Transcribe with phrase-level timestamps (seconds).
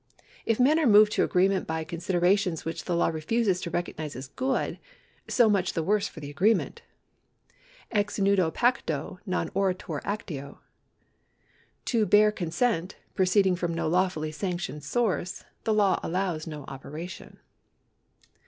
[0.47, 4.15] If men are moved to agreement by considera tions which the law refuses to recognise
[4.15, 4.79] as good,
[5.27, 6.81] so much the worse for the agreement.
[7.91, 10.57] Ex nudo pacto non oritur actio.
[11.85, 17.37] To bare consent, proceeding from no lawfully sanctioned source, the law allows no operation.